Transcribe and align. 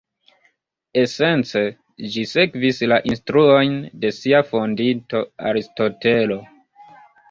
Esence, 1.01 1.61
ĝi 2.15 2.25
sekvis 2.33 2.81
la 2.93 2.99
instruojn 3.13 3.79
de 4.03 4.15
sia 4.23 4.43
fondinto 4.51 5.27
Aristotelo. 5.55 6.45